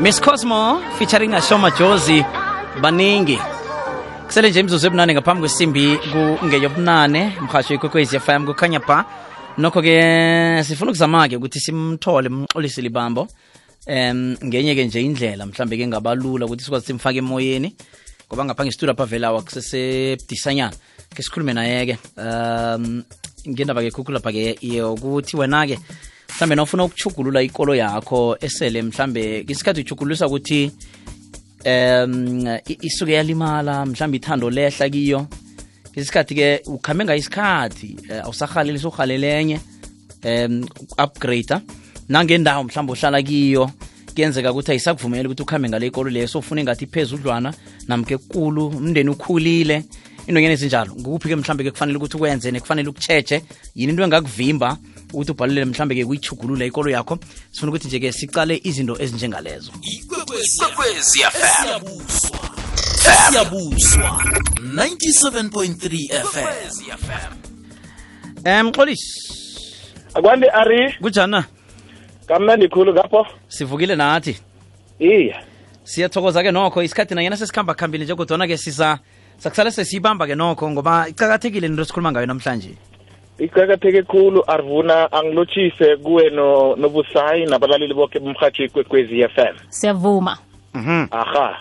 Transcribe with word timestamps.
Miss 0.00 0.20
Cosmo 0.20 0.80
featuring 0.98 1.32
Ashoma 1.32 1.70
Jozi 1.70 2.24
baningi. 2.80 3.38
Kusele 4.26 4.50
nje 4.50 4.60
imzuzu 4.60 4.86
ebunane 4.86 5.14
ngaphambi 5.14 5.40
kwesimbi 5.40 5.98
kungeyobunane 6.12 7.32
mhasho 7.40 7.74
ikwekwezi 7.74 8.20
FM 8.20 8.46
kukhanya 8.46 8.80
ba 8.80 9.04
nokho-ke 9.58 10.64
sifuna 10.64 10.90
ukuzama-ke 10.90 11.36
ukuthi 11.36 11.60
simthole 11.60 12.28
umxolisi 12.28 12.82
libambo. 12.82 13.28
Um 13.86 14.36
ngenye-ke 14.44 14.84
nje 14.84 15.02
indlela 15.02 15.46
mhlambe 15.46 15.76
ke 15.76 15.86
ngabalula 15.86 16.46
ukuthi 16.46 16.64
sikwazi 16.64 16.86
simfake 16.86 17.18
emoyeni 17.18 17.74
ngoba 18.28 18.44
ngapha 18.44 18.64
ngestudio 18.64 18.92
apha 18.92 19.06
vele 19.06 19.26
awakusesebudisanyana 19.26 20.72
ke 21.14 21.22
sikhulume 21.22 21.52
naye-ke. 21.52 21.98
Um 22.16 23.02
ngendaba-ke 23.48 23.90
khukhu 23.90 24.12
lapha-ke 24.12 24.58
yokuthi 24.62 25.36
wena-ke 25.36 25.78
mhlambe 26.42 26.56
nawufuna 26.56 26.84
ukuchugulula 26.84 27.42
ikolo 27.42 27.74
yakho 27.74 28.36
esele 28.40 28.82
mhlambe 28.82 29.44
isikhathi 29.48 29.80
uchugulisa 29.80 30.26
ukuthi 30.26 30.72
um 31.66 32.58
isuke 32.66 33.12
yalimala 33.12 33.86
mhlambe 33.86 34.16
ithando 34.16 34.50
lehla 34.50 34.90
kiyo. 34.90 35.26
Isikhathi 35.94 36.34
ke 36.34 36.62
ukhambe 36.66 37.04
ngayo 37.04 37.18
isikhathi 37.18 37.96
uh, 38.10 38.24
awusahaleli 38.26 38.78
sohalelenye 38.78 39.60
um 40.24 40.66
upgrade 40.98 41.54
nangendawo 42.08 42.64
mhlawumbe 42.64 42.92
uhlala 42.92 43.22
kiyo 43.22 43.70
kuyenzeka 44.14 44.50
ukuthi 44.50 44.70
ayisakuvumela 44.70 45.28
ukuthi 45.28 45.42
ukhambe 45.42 45.68
ngale 45.68 45.86
ikolo 45.86 46.10
leyo 46.10 46.28
sofuna 46.28 46.60
engathi 46.60 46.86
phezudlwana 46.86 47.54
namke 47.88 48.18
kulu 48.18 48.66
umndeni 48.66 49.10
ukhulile 49.10 49.84
intonyana 50.26 50.54
ezinjalo. 50.54 50.94
Ngukuphi-ke 50.94 51.36
mhlambe 51.36 51.64
ke 51.64 51.70
kufanele 51.70 51.98
ukuthi 51.98 52.16
ukwenze 52.16 52.50
nekufanele 52.50 52.88
ukutshetshe 52.88 53.42
yini 53.74 53.92
into 53.92 54.02
engakuvimba? 54.02 54.78
Ukuthi 55.12 55.32
ubhalelele 55.32 55.64
mhlambe 55.64 55.94
ke 55.94 56.04
kuyichugulula 56.04 56.64
ikolo 56.64 56.90
yakho. 56.90 57.18
Sifuna 57.50 57.72
ukuthi 57.72 57.88
nje-ke 57.88 58.12
sicale 58.12 58.60
izinto 58.64 58.96
ezinjengalezo. 58.98 59.72
Ikwekwezi 59.82 61.18
fm 61.18 61.84
siyabuswa. 63.28 64.22
97.3 64.60 66.20
fm 66.24 67.34
um 68.46 68.66
mxolisi 68.66 69.32
akwande 70.14 70.50
ari. 70.50 70.92
Kunjani 71.00 71.30
na? 71.30 71.44
Kamnandi 72.26 72.68
khulu 72.68 72.92
ngapho? 72.92 73.26
Sivukile 73.48 73.96
nathi. 73.96 74.36
Iya. 74.98 75.42
Siyathokoza 75.84 76.42
ke 76.42 76.52
nokho 76.52 76.82
isikhathi 76.82 77.14
nanyena 77.14 77.36
sesikhamba 77.36 77.74
khambile 77.74 78.04
nje 78.04 78.14
kodwana-ke 78.14 78.56
sisa 78.56 78.98
sakusale 79.38 79.70
sesiyibamba 79.70 80.26
ke 80.26 80.34
nokho 80.34 80.70
ngoba 80.70 81.08
icakathekile 81.08 81.66
into 81.66 81.82
esikhuluma 81.82 82.12
ngayo 82.12 82.26
namhlanje. 82.26 82.76
Icakatheke 83.38 84.02
khulu 84.02 84.44
arvuna. 84.46 85.12
Angilotshise 85.12 85.96
kuwe 85.96 86.30
no 86.30 86.76
nobusayi 86.76 87.46
nabalaleli 87.46 87.94
bokhe 87.94 88.18
bomhathi 88.18 88.68
kwekwezi 88.68 89.28
FM 89.28 89.56
siyavuma. 89.68 90.38
Mhm. 90.74 91.06
Aha. 91.10 91.58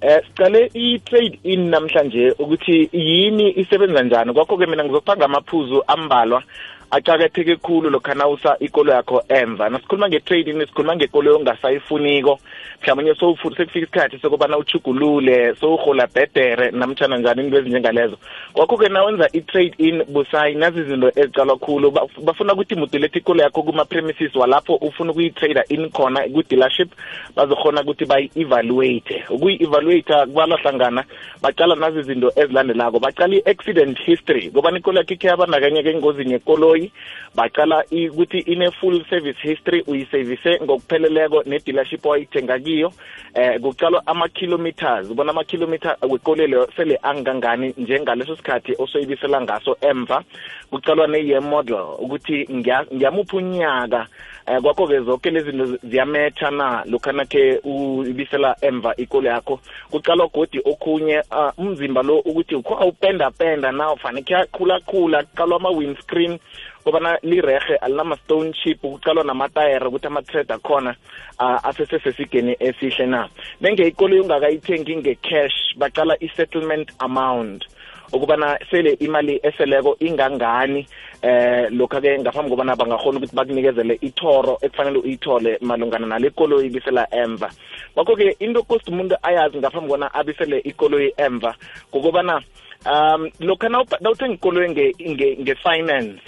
Eh 0.00 0.20
sicale 0.26 0.70
i-trade 0.74 1.38
in 1.42 1.68
namhlanje 1.70 2.34
ukuthi 2.38 2.88
yini 2.92 3.50
isebenza 3.60 4.02
njani? 4.02 4.32
Kwakho-ke 4.32 4.66
mina 4.66 4.84
ngizophanga 4.84 5.24
amaphuzu 5.24 5.82
ambalwa 5.86 6.42
acakatheke 6.90 7.56
khulu 7.56 7.90
lokhana 7.90 8.28
usa 8.28 8.56
ikolo 8.60 8.92
yakho 8.92 9.22
emva. 9.28 9.68
Nasikhuluma 9.68 10.08
nge-trade 10.08 10.50
in 10.50 10.66
sikhuluma 10.66 10.96
ngekolo 10.96 11.36
ongasayifuniko 11.36 12.38
mhlawumbe 12.82 13.14
sekufika 13.14 13.78
isikhathi 13.78 14.18
sokubana 14.18 14.58
uchugulule 14.58 15.54
sowuhola 15.54 16.06
bhedere 16.06 16.70
namtshana 16.70 17.18
njani 17.18 17.44
into 17.44 17.58
ezinjengalezo 17.58 18.18
kwakho-ke 18.52 18.88
nawenza 18.88 19.28
i-trade 19.32 19.74
in 19.78 20.04
busayi 20.04 20.54
nazi 20.54 20.80
izinto 20.80 21.12
ezicalwa 21.16 21.56
khulu. 21.56 21.90
Bafuna 22.24 22.52
ukuthi 22.52 22.74
mudelete 22.74 23.18
ikolo 23.18 23.42
yakho 23.42 23.62
kuma-premises 23.62 24.34
walapho 24.34 24.74
ufuna 24.74 25.12
ukuyi-trader 25.12 25.64
in 25.68 25.90
khona 25.90 26.20
ku-dealership 26.28 26.90
bazokhona 27.36 27.82
ukuthi 27.82 28.04
bayi-evaluate 28.04 29.24
ukuyi-evaluate 29.30 30.26
kubalwa 30.26 30.58
hlangana 30.58 31.04
bacala 31.42 31.74
nazi 31.74 32.00
izinto 32.00 32.32
ezilandelako. 32.36 32.98
Bacala 32.98 33.34
i-accident 33.34 33.98
history 33.98 34.50
kobana 34.50 34.78
ikolo 34.78 34.98
yakho 34.98 35.14
ikhe 35.14 35.28
yabandakanyeka 35.28 35.90
engozini 35.90 36.32
yekoloyi 36.32 36.92
bacala 37.34 37.84
ukuthi 38.10 38.38
ine-full 38.38 39.04
service 39.10 39.38
history 39.42 39.84
uyisevise 39.86 40.60
ngokupheleleko 40.62 41.42
ne-dealership 41.46 42.06
owayithenga 42.06 42.49
kiyo 42.58 42.92
eh 43.34 43.60
kuqalwa 43.60 44.02
ama-kilometers 44.06 45.10
ubona 45.10 45.30
ama-kilometer 45.30 45.96
wekolelo 46.08 46.68
sele 46.76 46.98
angangani 47.02 47.74
njengaleso 47.78 48.36
sikhathi 48.36 48.74
osoyibisela 48.78 49.40
ngaso 49.40 49.76
emva 49.80 50.22
kuqalwa 50.70 51.06
ne-year 51.06 51.42
model 51.42 51.84
ukuthi 51.98 52.46
ngiya- 52.50 52.86
ngiyamuphi 52.94 53.36
unyaka 53.36 54.06
eh 54.46 54.60
kwakho-ke 54.62 55.00
zonke 55.00 55.30
lezi 55.30 55.50
zinto 55.50 55.66
ziyametha 55.82 56.50
na 56.50 56.84
lokhanakhe 56.86 57.60
uyibisela 57.64 58.56
emva 58.60 58.96
ikolo 58.96 59.28
yakho. 59.28 59.60
Kuqalwa 59.90 60.28
godi 60.28 60.60
okhunye 60.64 61.22
ah, 61.30 61.52
umzimba 61.58 62.02
lo 62.02 62.18
ukuthi 62.18 62.54
ukho 62.54 62.74
awupendapenda 62.74 63.72
na 63.72 63.92
ufanekhe 63.92 64.34
kuyakhulakhula 64.34 65.22
kuqalwa 65.22 65.56
ama-windscreen 65.56 66.38
kobana 66.84 67.18
lirehe 67.22 67.76
alinama-stone 67.76 68.52
chip 68.52 68.80
kuqalwa 68.80 69.24
namatayere 69.24 69.86
ukuthi 69.86 70.06
ama-thread 70.06 70.52
akhona 70.52 70.94
asesesesigeni 71.38 72.56
esihle 72.60 73.06
na. 73.06 73.28
Nenge 73.60 73.86
ikoloyi 73.86 74.20
ungakayithengi 74.20 74.96
nge-cash 74.96 75.76
baqala 75.76 76.16
i-settlement 76.20 76.88
amount 76.98 77.64
ukubana 78.12 78.58
sele 78.70 78.92
imali 78.92 79.40
eseleko 79.42 79.96
ingangani 80.00 80.86
eh 81.22 81.70
lokha-ke 81.70 82.18
ngaphambi 82.18 82.50
kobana 82.50 82.76
bangakhona 82.76 83.18
ukuthi 83.18 83.36
bakunikezele 83.36 83.98
ithoro 84.00 84.58
ekufanele 84.62 84.98
uyithole 84.98 85.58
malungana 85.60 86.06
nale 86.06 86.30
koloyi 86.30 86.66
ibisela 86.66 87.06
emva. 87.10 87.50
Kwakho-ke 87.94 88.36
into 88.40 88.62
kosti 88.62 88.90
umuntu 88.90 89.16
ayazi 89.22 89.58
ngaphambi 89.58 89.88
kobana 89.88 90.14
abisele 90.14 90.58
ikoloyi 90.58 91.12
emva 91.16 91.54
kukobana 91.90 92.42
um 92.86 93.30
nawupa- 93.40 94.00
nawuthenga 94.00 94.34
ikoloyi 94.34 94.68
nge- 94.68 94.94
nge- 95.00 95.36
nge-finance 95.40 96.20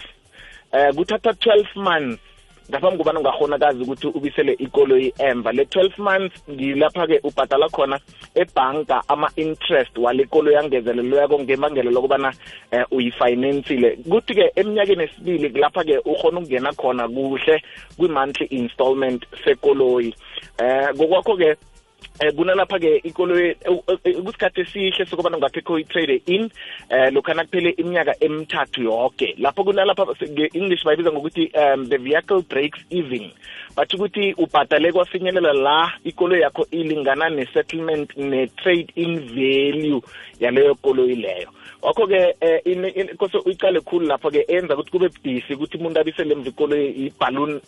eh 0.72 0.94
kuthatha 0.94 1.30
12 1.30 1.76
months. 1.76 2.22
Ngaphambi 2.70 2.98
kobana 2.98 3.20
ungakhonakazi 3.20 3.82
ukuthi 3.82 4.06
ubisele 4.06 4.52
ikoloyi 4.52 5.14
emva 5.18 5.52
le 5.52 5.62
12 5.62 5.98
months 5.98 6.42
ngilapha-ke 6.50 7.20
ubhadala 7.24 7.68
khona 7.68 7.98
ebhanka 8.34 9.02
ama-interest 9.08 9.98
wale 9.98 10.24
koloyi 10.24 10.56
angezelelweko 10.56 11.38
ngebangelo 11.40 11.90
lokubana 11.90 12.32
eh, 12.70 12.84
uyifinensile 12.90 13.96
kuthi-ke 13.96 14.52
eminyakeni 14.56 15.04
esibili 15.04 15.50
kulapha-ke 15.50 15.98
ukhona 15.98 16.40
ukungena 16.40 16.72
khona 16.72 17.08
kuhle 17.08 17.62
kwi-monthly 17.96 18.46
installment 18.46 19.26
sekoloyi. 19.44 20.14
Eh 20.58 20.88
ngokwakho-ke 20.94 21.56
eh 22.20 22.32
kunalapha-ke 22.36 23.00
ikoloyi 23.04 23.54
kusikhathi 24.24 24.60
esihle 24.60 25.06
sokubana 25.06 25.36
ungakhe 25.36 25.62
i-trade 25.80 26.22
in 26.26 26.50
um 26.90 27.14
lokana 27.14 27.44
kuphele 27.44 27.70
iminyaka 27.70 28.14
emithathu 28.20 28.82
yoke. 28.82 29.34
Lapho 29.38 29.64
kunalapha 29.64 30.06
nge-english 30.06 30.84
bayibiza 30.84 31.12
ngokuthi 31.12 31.50
um 31.54 31.88
the 31.88 31.98
vehicle 31.98 32.42
breaks 32.42 32.80
even. 32.90 33.30
Bathi 33.76 33.96
ukuthi 33.96 34.34
ubhadale 34.34 34.92
kwafinyelela 34.92 35.52
la 35.52 35.92
ikoloyi 36.04 36.42
yakho 36.42 36.66
ilingana 36.70 37.28
ne-settlement 37.30 38.16
ne-trade 38.16 38.92
in 38.96 39.20
value 39.20 40.02
yaleyo 40.40 40.74
koloyi 40.74 41.16
leyo. 41.16 41.48
Wakho-ke 41.82 42.36
um 42.66 43.16
kose 43.16 43.80
khulu 43.84 44.06
lapho-ke 44.06 44.44
enza 44.48 44.74
ukuthi 44.74 44.90
kube 44.90 45.08
budisi 45.08 45.54
ukuthi 45.54 45.78
umuntu 45.78 46.00
abisele 46.00 46.32
emva 46.34 46.48
ikoloyi 46.48 47.12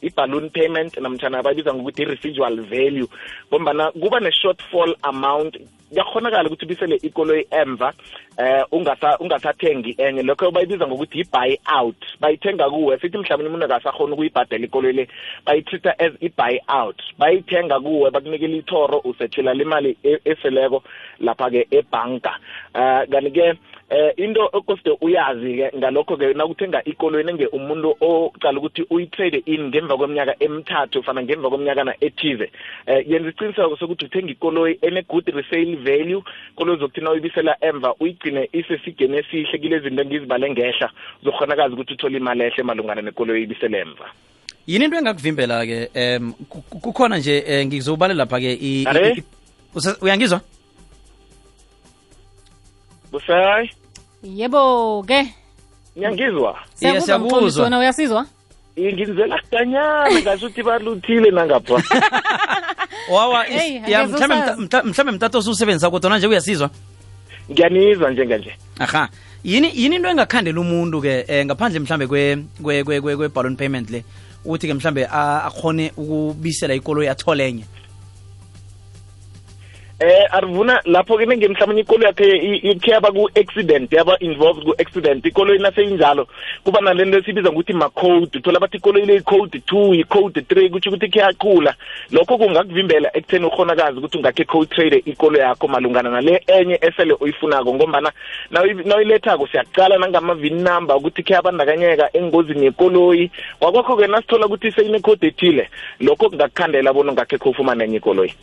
i-balloon 0.03 0.50
payment 0.50 0.97
namtshana 0.99 1.43
bayibiza 1.43 1.75
ngokuthi 1.75 2.03
i-residual 2.03 2.60
value. 2.62 3.09
Ngombana 3.49 3.91
kuba 3.91 4.21
ne-shortfall 4.34 4.95
amount 5.03 5.56
kuyakhonakala 5.94 6.49
ukuthi 6.49 6.65
ubisele 6.65 6.97
ikoloyi 6.97 7.47
emva 7.50 7.93
eh 8.38 8.65
ungasa 8.72 9.19
ungasathengi 9.19 9.94
enye. 9.99 10.22
Lokho 10.22 10.50
bayibiza 10.50 10.87
ngokuthi 10.87 11.19
yi-buy 11.19 11.56
out 11.78 11.97
bayithenga 12.21 12.71
kuwe. 12.71 12.99
Sithi 12.99 13.19
mhlawumbe 13.19 13.49
umuntu 13.49 13.65
akasakhona 13.65 14.15
ukuyibhadela 14.15 14.65
ikoloyi 14.65 14.93
le 14.93 15.09
bayitreata 15.47 15.99
as 15.99 16.12
i-buy 16.21 16.59
out 16.69 17.03
bayithenga 17.19 17.80
kuwe 17.80 18.10
bakunikela 18.10 18.57
ithoro 18.57 19.01
usethela 19.04 19.54
le 19.54 19.65
mali 19.65 19.97
e- 20.03 20.21
eseleko 20.24 20.83
lapha-ke 21.21 21.66
ebhanka 21.71 22.39
um 22.74 23.07
kanti-ke 23.10 23.54
eh 23.91 24.13
into 24.16 24.48
okoside 24.53 24.97
uyazi-ke 25.01 25.77
ngalokho-ke 25.77 26.34
nakuthenga 26.34 26.84
ikoloyi 26.84 27.24
nenge 27.24 27.47
umuntu 27.47 27.97
ocala 28.01 28.59
ukuthi 28.59 28.86
uyi-trade 28.91 29.42
in 29.47 29.69
ngemva 29.69 29.97
kweminyaka 29.97 30.34
emithathu 30.41 31.03
fana 31.03 31.22
ngemva 31.22 31.48
kweminyakana 31.48 31.95
ethize 32.01 32.51
eh 32.86 33.04
yenza 33.07 33.28
isiqiniseko 33.28 33.77
sokuthi 33.77 34.04
uthenga 34.04 34.33
ikoloyi 34.33 34.78
ene-good 34.83 35.27
resale 35.34 35.77
value 35.84 36.22
kolozokuthi 36.57 36.81
zokuthi 36.81 37.01
na 37.01 37.10
uyibisela 37.10 37.57
emva 37.60 37.95
uyigcine 38.01 38.48
isesigeni 38.53 39.16
esihle 39.16 39.59
kile 39.59 39.81
zinto 39.81 40.03
engizibale 40.03 40.51
ngehla. 40.51 40.91
Uzokhonakazi 41.22 41.75
ukuthi 41.75 41.92
uthole 41.95 42.16
imali 42.16 42.42
ehle 42.42 42.63
malungana 42.63 43.03
nekoloyi 43.03 43.42
ibisele 43.42 43.78
emva. 43.78 44.07
Yini 44.66 44.84
into 44.84 44.97
engakuvimbela-ke 44.97 45.91
um 45.95 46.33
kukhona 46.81 47.19
nje 47.19 47.45
um 47.48 47.66
ngizobale 47.66 48.15
lapha-ke 48.15 49.22
uyangizwa? 50.01 50.41
Busayi 53.13 53.71
yebo-ke. 54.22 55.34
Ngiyangizwa 55.97 56.59
siyakuzwa 56.75 57.78
uyasizwa? 57.78 58.27
Ingizela 58.77 59.39
kanyana 59.51 60.21
ngasuthi 60.21 60.63
baluthile 60.63 61.31
nangapha 61.31 61.78
wawa 63.10 63.45
mhlawumbe 63.45 63.91
ya 63.92 64.06
mhlambe 64.06 64.34
usazi. 64.34 64.60
mta- 64.60 64.80
mta- 64.80 64.84
mhlambe 64.84 65.12
mtato 65.12 65.39
usebenzisa 65.39 65.91
kodwa 65.91 66.18
nje 66.18 66.27
uyasizwa 66.27 66.71
ngiyanizwa 67.51 68.10
njenganje 68.10 68.53
aha. 68.78 69.09
Yini 69.45 69.71
yini 69.74 69.97
into 69.97 70.09
engakhandela 70.09 70.60
umuntu 70.60 71.01
ke 71.03 71.24
eh, 71.28 71.45
ngaphandle 71.47 71.80
mhlambe 71.80 72.06
kwe 72.06 72.36
kwe 72.62 72.84
kwe 72.84 73.01
kwe, 73.01 73.16
kwe 73.16 73.28
balloon 73.28 73.56
payment 73.56 73.91
le. 73.91 74.04
Ukuthi 74.45 74.66
ke 74.66 74.74
mhlambe 74.74 75.06
akhone 75.06 75.92
ukubisela 75.97 76.74
ikoloyi 76.74 77.09
athole 77.09 77.48
enye 77.48 77.65
eh 80.01 80.27
arivuna 80.33 80.81
lapho 80.85 81.17
ke 81.19 81.27
nenge 81.27 81.49
mhlawumbe 81.49 81.81
ikolo 81.81 82.07
yakhe 82.07 82.27
i- 82.27 82.71
ikhe 82.71 82.91
yaba 82.91 83.13
ku-accident 83.13 83.93
yaba 83.93 84.17
involved 84.21 84.65
ku-accident. 84.65 85.27
Ikoloyi 85.27 85.59
naseyinjalo 85.59 86.27
kuba 86.65 86.81
nalento 86.81 87.19
esibiza 87.19 87.49
ngokuthi 87.53 87.73
ma-code. 87.73 88.39
Uthola 88.39 88.61
bathi 88.61 88.77
ikoloyi 88.77 89.07
le 89.07 89.15
i-code 89.17 89.63
two 89.67 89.95
i-code 89.95 90.43
three 90.49 90.69
kutsho 90.69 90.91
ukuthi 90.91 91.07
ikhe 91.07 91.19
yaqhula. 91.21 91.75
Lokho 92.11 92.39
kungakuvimbela 92.39 93.17
ekutheni 93.17 93.47
ukhonakazi 93.47 93.99
ukuthi 93.99 94.19
ungakhe 94.19 94.45
code 94.45 94.69
trade 94.75 95.03
ikolo 95.07 95.39
yakho 95.39 95.69
malungana 95.69 96.11
nale 96.11 96.43
enye 96.47 96.79
esele 96.83 97.15
uyifunako. 97.21 97.75
Ngombana 97.75 98.13
nawuyi- 98.51 98.85
nawuyilethako 98.87 99.47
siyaqala 99.47 99.99
nangama-vin 99.99 100.63
number 100.63 100.97
ukuthi 100.97 101.21
ikhe 101.21 101.35
yabandakanyeka 101.35 102.11
engozini 102.17 102.65
yekoloyi. 102.67 103.31
Wakwakho-ke 103.61 104.07
nasithola 104.07 104.47
ukuthi 104.47 104.73
seyine-code 104.73 105.27
ethile 105.27 105.69
lokho 106.01 106.31
kungakukhandela 106.31 106.93
bona 106.93 107.13
ungakhe 107.13 107.39
khofumana 107.39 107.85
enye 107.85 107.97
ikoloyi. 107.97 108.35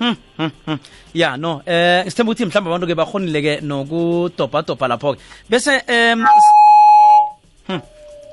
Hmm, 0.00 0.16
hmm, 0.38 0.50
hmm. 0.66 0.78
ya 1.14 1.36
no 1.36 1.60
eh 1.66 2.04
sithemba 2.08 2.32
ukuthi 2.32 2.44
mhlawumbe 2.44 2.70
abantu 2.70 2.86
ke 2.88 2.94
bakhonile 3.00 3.40
ke 3.46 3.52
nokudobhadobha 3.60 4.88
lapho 4.88 5.12
ke 5.14 5.20
bese 5.50 5.72
s- 5.86 6.56
hmm. 7.68 7.80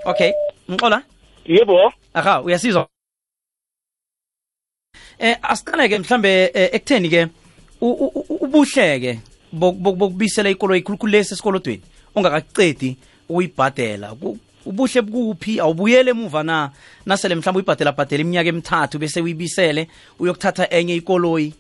okay 0.06 0.32
ngixola 0.70 1.04
yebo 1.46 1.92
aha 2.14 2.42
uyasizwa 2.42 2.88
eh 5.20 5.36
asiqale 5.42 5.90
ke 5.90 6.00
mhlambe 6.00 6.32
eh, 6.54 6.70
ekutheni 6.76 7.10
ke 7.10 7.22
ubuhleke 7.82 9.20
bok- 9.54 9.80
bok- 9.84 9.98
bokubisela 10.00 10.50
ikoloyi 10.50 10.82
khulukhulesi 10.82 11.34
esikolodweni 11.34 11.82
ungakaqedi 12.16 12.98
uyibhadela 13.30 14.16
ubuhle 14.68 15.02
bukuphi? 15.02 15.60
Awubuyele 15.60 16.12
emuva 16.12 16.44
na? 16.44 16.72
Nasele 17.06 17.36
mhlawumbe 17.36 17.60
uyibhadela 17.60 17.92
bhadela 17.92 18.22
iminyaka 18.22 18.50
emithathu 18.50 19.00
bese 19.00 19.22
uyibisele 19.22 19.88
uyokuthatha 20.20 20.70
enye 20.70 20.96
ikoloyi 20.96 21.54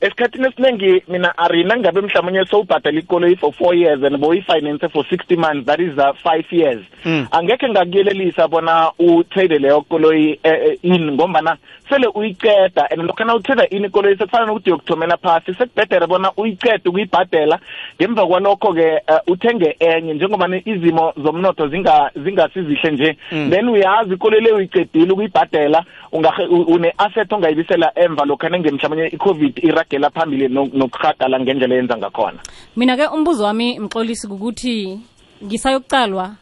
esikhathini 0.00 0.46
esiningi 0.48 1.02
mina 1.08 1.38
arina 1.38 1.76
ngabe 1.76 2.00
mhlawumbe 2.00 2.44
sowubhadala 2.44 2.98
ikoloyi 2.98 3.36
for 3.36 3.52
four 3.52 3.74
years 3.74 4.02
and 4.04 4.16
boyifinance 4.16 4.88
for 4.88 5.04
60 5.04 5.36
months 5.36 5.66
that 5.66 5.80
is 5.80 5.98
uh, 5.98 6.12
five 6.22 6.44
years 6.52 6.80
Mm. 7.04 7.26
angekhe 7.30 7.68
ngakuyelelisa 7.68 8.48
bona 8.48 8.92
utrade 8.98 9.58
leyo 9.58 9.80
koloyi 9.80 10.38
eh, 10.42 10.52
eh, 10.64 10.78
in 10.82 11.10
ngombana 11.12 11.56
sele 11.88 12.06
uyiceda 12.14 12.90
and 12.90 13.02
lokho 13.02 13.24
na 13.24 13.34
utrade 13.34 13.64
in 13.70 13.84
ikoloyi 13.84 14.16
sekufana 14.16 14.46
nokuthi 14.46 14.70
yokuthomela 14.70 15.16
phasi 15.16 15.54
sekubhedere 15.54 16.06
bona 16.06 16.32
uyicede 16.36 16.88
ukuyibhadela 16.88 17.58
ngemva 18.00 18.26
kwalokho-ke 18.26 18.92
uh, 19.08 19.32
uthenge 19.32 19.76
enye 19.80 20.14
njengobana 20.14 20.60
izimo 20.64 21.12
zomnotho 21.24 21.66
zinga- 21.66 22.10
zingasizihle 22.24 22.90
nje 22.90 23.16
Mm. 23.32 23.50
then 23.50 23.68
uyazi 23.68 24.14
ikoloyi 24.14 24.42
le 24.44 24.52
uyicedile 24.52 25.12
ukuyibhadela 25.12 25.84
ungahe- 26.12 26.46
u- 26.48 26.62
une-asset 26.74 27.32
ongayibisela 27.32 27.92
emva 27.94 28.24
lokho 28.24 28.48
nenge 28.48 28.70
mhlawumbe 28.70 29.06
i-covid 29.08 29.64
iragela 29.90 30.10
phambili 30.10 30.48
no- 30.48 30.70
nokurhagala 30.72 31.40
ngendlela 31.40 31.74
eyenza 31.74 31.96
ngakhona. 31.96 32.38
Mina-ke 32.76 33.06
umbuzo 33.06 33.44
wami 33.44 33.78
mxolisi 33.78 34.28
kukuthi 34.28 35.00
ngisayokucalwa 35.44 36.34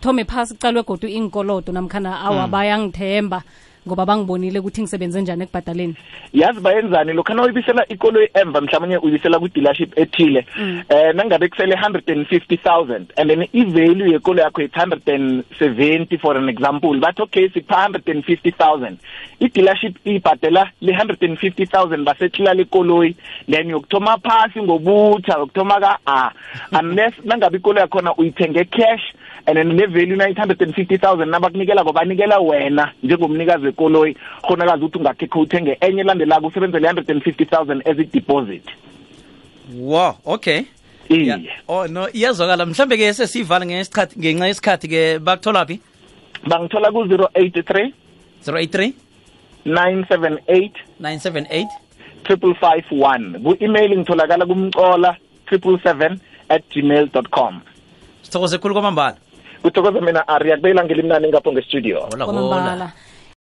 thome 0.00 0.24
phasi 0.24 0.54
kucalwe 0.54 0.82
godu 0.82 1.08
ingikolodo 1.08 1.72
namkhana 1.72 2.20
awa 2.20 2.48
bayangithemba 2.48 3.42
ngoba 3.86 4.06
bangibonile 4.06 4.58
ukuthi 4.58 4.82
ngisebenze 4.82 5.20
njani 5.20 5.42
ekubhadaleni. 5.42 5.94
Yazi 6.32 6.60
bayenzani 6.60 7.12
lokho 7.12 7.34
na 7.34 7.42
uyibisela 7.42 7.88
ikoloyi 7.88 8.28
emva 8.34 8.60
mhlawumbe 8.60 8.96
uyibisela 8.96 9.38
kwi-dealership 9.38 9.98
ethile 9.98 10.46
eh 10.88 11.14
nangabe 11.14 11.48
kusele 11.48 11.74
150000 11.74 13.04
and 13.16 13.30
then 13.30 13.42
i-value 13.52 14.12
yekolo 14.12 14.42
yakho 14.42 14.62
is 14.62 14.70
170 14.70 16.18
for 16.18 16.36
an 16.36 16.48
example. 16.48 17.00
Bathi 17.00 17.22
okay 17.22 17.48
sikupha 17.48 17.88
150000 17.88 18.96
i-dealership 19.40 19.96
ibhadela 20.04 20.70
le 20.80 20.92
150000 20.92 22.04
basehlila 22.04 22.54
lekoloyi 22.54 23.16
then 23.50 23.70
yokuthoma 23.70 24.18
phasi 24.18 24.62
ngobutsha 24.62 25.38
yokuthoma 25.38 25.80
ka-a. 25.80 26.32
Unless 26.72 27.14
nangabe 27.24 27.56
ikolo 27.56 27.80
yakhona 27.80 28.14
uyithenge 28.14 28.64
cash 28.64 29.14
and 29.46 29.56
then 29.56 29.68
le 29.76 29.86
value 29.86 30.16
na 30.16 30.26
150000 30.28 31.26
nabakunikela 31.26 31.84
banikela 31.84 32.38
wena 32.38 32.92
njengomnikazi 33.02 33.66
wekoloyi 33.66 34.16
khonakazi 34.42 34.84
ukuthi 34.84 34.98
ungakhe 34.98 35.28
uthenge 35.34 35.76
enye 35.80 36.00
elandelako 36.00 36.46
usebenzele 36.46 36.88
150000 36.88 37.90
as 37.90 37.98
i-deposit. 37.98 38.62
Wow 39.74 40.14
okay. 40.24 40.62
Ya- 41.08 41.38
oh 41.68 41.86
no 41.86 42.08
iyazwakala. 42.12 42.66
Mhlambe 42.66 42.96
ke 42.96 43.12
sesivala 43.12 43.66
ngesikhathi 43.66 44.18
ngenxa 44.20 44.46
yesikhathi 44.46 44.88
ke 44.88 45.18
bakuthola 45.18 45.66
phi 45.66 45.80
bangithola 46.48 46.90
ku-083 46.92 47.92
083 48.46 48.92
978 49.66 50.70
978 51.00 51.66
551 52.24 53.42
ku-email 53.42 53.98
ngitholakala 53.98 54.46
kumcola 54.46 55.16
777 55.50 56.18
at 56.48 56.62
gmail 56.74 57.08
dot 57.12 57.28
com. 57.30 57.60
Sithokoze 58.22 58.58
khulu 58.58 58.74
kwamambala. 58.74 59.16
Kuthokoza 59.62 60.00
mina 60.00 60.28
ari 60.28 60.50
yakubeyela 60.50 60.84
ngelimnani 60.84 61.28
ngapho 61.28 61.52
ngestudio 61.52 61.98